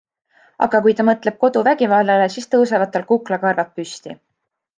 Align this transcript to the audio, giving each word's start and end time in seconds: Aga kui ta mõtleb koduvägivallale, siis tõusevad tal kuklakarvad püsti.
Aga 0.67 0.79
kui 0.85 0.95
ta 0.99 1.03
mõtleb 1.09 1.37
koduvägivallale, 1.45 2.25
siis 2.37 2.49
tõusevad 2.55 2.93
tal 2.97 3.07
kuklakarvad 3.13 3.71
püsti. 3.79 4.19